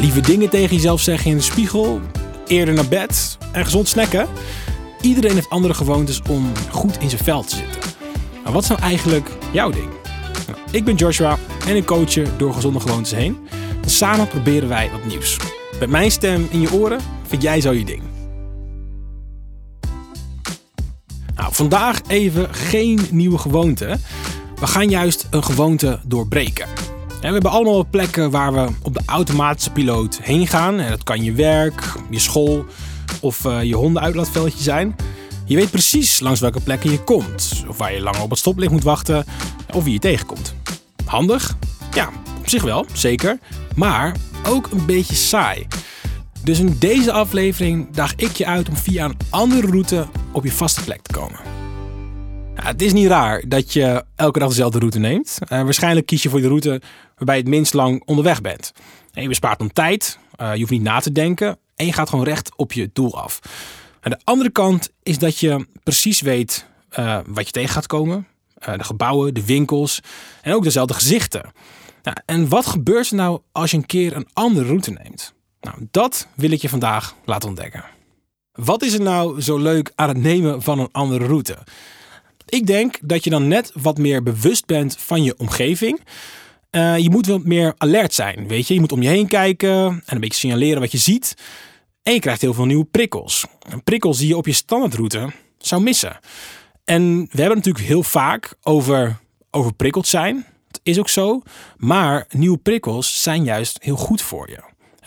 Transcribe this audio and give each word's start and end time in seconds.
lieve 0.00 0.20
dingen 0.20 0.48
tegen 0.48 0.76
jezelf 0.76 1.00
zeggen 1.00 1.30
in 1.30 1.36
de 1.36 1.42
spiegel, 1.42 2.00
eerder 2.46 2.74
naar 2.74 2.88
bed 2.88 3.38
en 3.52 3.64
gezond 3.64 3.88
snacken. 3.88 4.28
Iedereen 5.00 5.34
heeft 5.34 5.50
andere 5.50 5.74
gewoontes 5.74 6.22
om 6.30 6.52
goed 6.70 6.98
in 7.00 7.10
zijn 7.10 7.24
vel 7.24 7.42
te 7.42 7.56
zitten. 7.56 7.80
Maar 8.44 8.52
wat 8.52 8.62
is 8.62 8.68
nou 8.68 8.80
eigenlijk 8.80 9.30
jouw 9.52 9.70
ding? 9.70 9.88
Nou, 10.46 10.58
ik 10.70 10.84
ben 10.84 10.94
Joshua 10.94 11.38
en 11.66 11.76
ik 11.76 11.84
coach 11.84 12.14
je 12.14 12.26
door 12.36 12.54
gezonde 12.54 12.80
gewoontes 12.80 13.12
heen. 13.12 13.36
En 13.82 13.90
samen 13.90 14.28
proberen 14.28 14.68
wij 14.68 14.90
wat 14.90 15.04
nieuws. 15.04 15.36
Met 15.80 15.90
mijn 15.90 16.10
stem 16.10 16.48
in 16.50 16.60
je 16.60 16.72
oren 16.72 17.00
vind 17.26 17.42
jij 17.42 17.60
zo 17.60 17.72
je 17.72 17.84
ding. 17.84 18.02
Nou, 21.34 21.54
vandaag 21.54 22.00
even 22.06 22.54
geen 22.54 23.00
nieuwe 23.10 23.38
gewoonte. 23.38 23.98
We 24.60 24.66
gaan 24.66 24.88
juist 24.88 25.26
een 25.30 25.44
gewoonte 25.44 26.00
doorbreken. 26.04 26.87
En 27.20 27.26
we 27.26 27.32
hebben 27.32 27.50
allemaal 27.50 27.86
plekken 27.90 28.30
waar 28.30 28.52
we 28.52 28.68
op 28.82 28.94
de 28.94 29.02
automatische 29.06 29.70
piloot 29.70 30.18
heen 30.22 30.46
gaan. 30.46 30.78
En 30.78 30.90
dat 30.90 31.02
kan 31.02 31.22
je 31.22 31.32
werk, 31.32 31.92
je 32.10 32.18
school 32.18 32.64
of 33.20 33.44
uh, 33.44 33.62
je 33.62 33.74
hondenuitlaatveldje 33.74 34.62
zijn. 34.62 34.96
Je 35.44 35.56
weet 35.56 35.70
precies 35.70 36.20
langs 36.20 36.40
welke 36.40 36.60
plekken 36.60 36.90
je 36.90 37.04
komt. 37.04 37.64
Of 37.68 37.78
waar 37.78 37.92
je 37.92 38.00
langer 38.00 38.22
op 38.22 38.30
het 38.30 38.38
stoplicht 38.38 38.72
moet 38.72 38.82
wachten. 38.82 39.24
Of 39.74 39.84
wie 39.84 39.92
je 39.92 39.98
tegenkomt. 39.98 40.54
Handig? 41.04 41.56
Ja, 41.94 42.08
op 42.38 42.48
zich 42.48 42.62
wel, 42.62 42.86
zeker. 42.92 43.38
Maar 43.74 44.16
ook 44.46 44.68
een 44.70 44.86
beetje 44.86 45.14
saai. 45.14 45.66
Dus 46.42 46.58
in 46.58 46.76
deze 46.78 47.12
aflevering 47.12 47.90
daag 47.90 48.14
ik 48.14 48.36
je 48.36 48.46
uit 48.46 48.68
om 48.68 48.76
via 48.76 49.04
een 49.04 49.16
andere 49.30 49.66
route 49.66 50.06
op 50.32 50.44
je 50.44 50.52
vaste 50.52 50.84
plek 50.84 51.02
te 51.02 51.12
komen. 51.12 51.57
Het 52.68 52.82
is 52.82 52.92
niet 52.92 53.06
raar 53.06 53.42
dat 53.48 53.72
je 53.72 54.04
elke 54.14 54.38
dag 54.38 54.48
dezelfde 54.48 54.78
route 54.78 54.98
neemt. 54.98 55.38
Uh, 55.42 55.48
waarschijnlijk 55.48 56.06
kies 56.06 56.22
je 56.22 56.28
voor 56.28 56.40
de 56.40 56.48
route 56.48 56.80
waarbij 57.16 57.36
je 57.36 57.40
het 57.40 57.50
minst 57.50 57.74
lang 57.74 58.02
onderweg 58.04 58.40
bent. 58.40 58.72
En 59.12 59.22
je 59.22 59.28
bespaart 59.28 59.58
dan 59.58 59.72
tijd, 59.72 60.18
uh, 60.40 60.52
je 60.52 60.58
hoeft 60.58 60.70
niet 60.70 60.82
na 60.82 61.00
te 61.00 61.12
denken 61.12 61.58
en 61.76 61.86
je 61.86 61.92
gaat 61.92 62.08
gewoon 62.08 62.24
recht 62.24 62.56
op 62.56 62.72
je 62.72 62.90
doel 62.92 63.18
af. 63.18 63.40
Aan 64.00 64.10
de 64.10 64.20
andere 64.24 64.50
kant 64.50 64.90
is 65.02 65.18
dat 65.18 65.38
je 65.38 65.66
precies 65.82 66.20
weet 66.20 66.66
uh, 66.98 67.18
wat 67.26 67.46
je 67.46 67.52
tegen 67.52 67.74
gaat 67.74 67.86
komen. 67.86 68.26
de 68.58 68.84
gebouwen, 68.84 69.34
de 69.34 69.44
winkels 69.44 70.00
en 70.42 70.52
ook 70.52 70.62
dezelfde 70.62 70.94
gezichten. 70.94 71.52
Nou, 72.02 72.16
en 72.26 72.48
wat 72.48 72.66
gebeurt 72.66 73.10
er 73.10 73.16
nou 73.16 73.40
als 73.52 73.70
je 73.70 73.76
een 73.76 73.86
keer 73.86 74.16
een 74.16 74.28
andere 74.32 74.66
route 74.66 74.90
neemt? 74.90 75.34
Nou, 75.60 75.76
dat 75.90 76.26
wil 76.34 76.50
ik 76.50 76.60
je 76.60 76.68
vandaag 76.68 77.14
laten 77.24 77.48
ontdekken. 77.48 77.84
Wat 78.52 78.82
is 78.82 78.94
er 78.94 79.00
nou 79.00 79.40
zo 79.40 79.58
leuk 79.58 79.92
aan 79.94 80.08
het 80.08 80.18
nemen 80.18 80.62
van 80.62 80.78
een 80.78 80.88
andere 80.92 81.26
route? 81.26 81.58
Ik 82.48 82.66
denk 82.66 82.98
dat 83.02 83.24
je 83.24 83.30
dan 83.30 83.48
net 83.48 83.70
wat 83.74 83.98
meer 83.98 84.22
bewust 84.22 84.66
bent 84.66 84.96
van 84.98 85.22
je 85.22 85.34
omgeving. 85.38 86.00
Uh, 86.70 86.98
je 86.98 87.10
moet 87.10 87.26
wat 87.26 87.44
meer 87.44 87.74
alert 87.76 88.14
zijn, 88.14 88.48
weet 88.48 88.68
je. 88.68 88.74
Je 88.74 88.80
moet 88.80 88.92
om 88.92 89.02
je 89.02 89.08
heen 89.08 89.26
kijken 89.26 89.78
en 89.78 90.02
een 90.06 90.20
beetje 90.20 90.38
signaleren 90.38 90.80
wat 90.80 90.92
je 90.92 90.98
ziet. 90.98 91.34
En 92.02 92.12
je 92.12 92.20
krijgt 92.20 92.40
heel 92.40 92.54
veel 92.54 92.64
nieuwe 92.64 92.84
prikkels. 92.84 93.44
Prikkels 93.84 94.18
die 94.18 94.28
je 94.28 94.36
op 94.36 94.46
je 94.46 94.52
standaardroute 94.52 95.32
zou 95.58 95.82
missen. 95.82 96.18
En 96.84 97.28
we 97.30 97.40
hebben 97.40 97.56
natuurlijk 97.56 97.84
heel 97.84 98.02
vaak 98.02 98.54
over 98.62 99.18
overprikkeld 99.50 100.06
zijn. 100.06 100.46
Dat 100.70 100.80
is 100.82 100.98
ook 100.98 101.08
zo. 101.08 101.42
Maar 101.76 102.26
nieuwe 102.30 102.58
prikkels 102.58 103.22
zijn 103.22 103.44
juist 103.44 103.78
heel 103.82 103.96
goed 103.96 104.22
voor 104.22 104.50
je. 104.50 104.60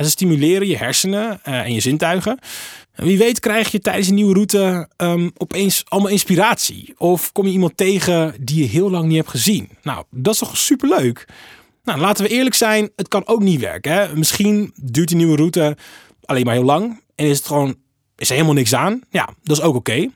Ze 0.03 0.09
stimuleren 0.09 0.67
je 0.67 0.77
hersenen 0.77 1.39
uh, 1.47 1.59
en 1.59 1.73
je 1.73 1.79
zintuigen. 1.79 2.39
En 2.93 3.05
wie 3.05 3.17
weet 3.17 3.39
krijg 3.39 3.71
je 3.71 3.79
tijdens 3.79 4.07
een 4.07 4.15
nieuwe 4.15 4.33
route 4.33 4.89
um, 4.97 5.31
opeens 5.37 5.83
allemaal 5.87 6.11
inspiratie. 6.11 6.93
Of 6.97 7.31
kom 7.31 7.45
je 7.45 7.51
iemand 7.51 7.77
tegen 7.77 8.35
die 8.39 8.61
je 8.61 8.69
heel 8.69 8.89
lang 8.89 9.07
niet 9.07 9.17
hebt 9.17 9.29
gezien. 9.29 9.69
Nou, 9.83 10.03
dat 10.09 10.33
is 10.33 10.39
toch 10.39 10.57
superleuk? 10.57 11.25
Nou, 11.83 11.99
laten 11.99 12.23
we 12.25 12.31
eerlijk 12.31 12.55
zijn, 12.55 12.89
het 12.95 13.07
kan 13.07 13.27
ook 13.27 13.41
niet 13.41 13.59
werken. 13.59 13.91
Hè? 13.91 14.15
Misschien 14.15 14.73
duurt 14.75 15.07
die 15.07 15.17
nieuwe 15.17 15.35
route 15.35 15.77
alleen 16.25 16.45
maar 16.45 16.53
heel 16.53 16.63
lang. 16.63 17.01
En 17.15 17.25
is 17.25 17.37
het 17.37 17.47
gewoon, 17.47 17.75
is 18.15 18.27
er 18.27 18.33
helemaal 18.33 18.55
niks 18.55 18.73
aan. 18.73 19.01
Ja, 19.09 19.29
dat 19.43 19.57
is 19.57 19.63
ook 19.63 19.75
oké. 19.75 20.09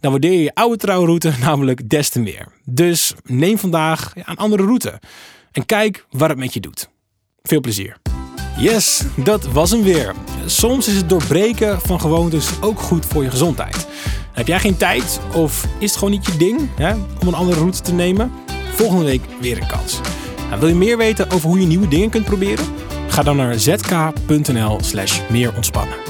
Dan 0.00 0.10
waardeer 0.10 0.32
je 0.32 0.42
je 0.42 0.54
oude 0.54 0.76
trouwroute 0.76 1.32
namelijk 1.46 1.88
des 1.88 2.08
te 2.08 2.20
meer. 2.20 2.52
Dus 2.64 3.14
neem 3.24 3.58
vandaag 3.58 4.12
een 4.14 4.36
andere 4.36 4.62
route. 4.62 5.00
En 5.52 5.66
kijk 5.66 6.06
wat 6.10 6.28
het 6.28 6.38
met 6.38 6.54
je 6.54 6.60
doet. 6.60 6.88
Veel 7.42 7.60
plezier. 7.60 8.09
Yes, 8.60 9.02
dat 9.16 9.46
was 9.46 9.70
hem 9.70 9.82
weer. 9.82 10.14
Soms 10.46 10.88
is 10.88 10.96
het 10.96 11.08
doorbreken 11.08 11.80
van 11.80 12.00
gewoontes 12.00 12.50
ook 12.60 12.80
goed 12.80 13.06
voor 13.06 13.22
je 13.22 13.30
gezondheid. 13.30 13.86
Heb 14.32 14.46
jij 14.46 14.58
geen 14.58 14.76
tijd 14.76 15.20
of 15.34 15.66
is 15.78 15.90
het 15.90 15.98
gewoon 15.98 16.10
niet 16.10 16.26
je 16.26 16.36
ding 16.36 16.60
hè, 16.76 16.94
om 17.20 17.28
een 17.28 17.34
andere 17.34 17.58
route 17.58 17.80
te 17.80 17.92
nemen? 17.92 18.32
Volgende 18.74 19.04
week 19.04 19.22
weer 19.40 19.60
een 19.60 19.66
kans. 19.66 20.00
Nou, 20.48 20.60
wil 20.60 20.68
je 20.68 20.74
meer 20.74 20.96
weten 20.96 21.30
over 21.30 21.48
hoe 21.48 21.60
je 21.60 21.66
nieuwe 21.66 21.88
dingen 21.88 22.10
kunt 22.10 22.24
proberen? 22.24 22.64
Ga 23.08 23.22
dan 23.22 23.36
naar 23.36 23.58
zk.nl 23.58 24.78
slash 24.82 25.20
meer 25.28 25.52
ontspannen. 25.56 26.09